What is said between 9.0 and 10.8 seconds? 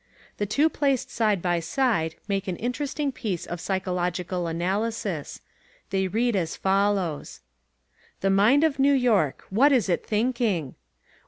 THE MIND OF LONDON What is it thinking?